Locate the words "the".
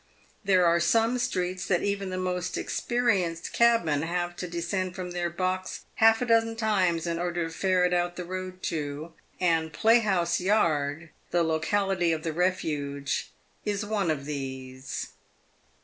2.09-2.17, 8.15-8.25, 11.29-11.43, 12.23-12.33